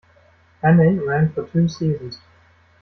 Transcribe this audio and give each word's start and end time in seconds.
"Hannay" 0.63 0.97
ran 0.97 1.31
for 1.31 1.45
two 1.47 1.67
seasons. 1.67 2.17